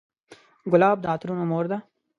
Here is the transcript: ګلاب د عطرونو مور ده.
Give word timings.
ګلاب 0.71 0.97
د 1.01 1.05
عطرونو 1.13 1.43
مور 1.51 1.65
ده. 1.71 1.77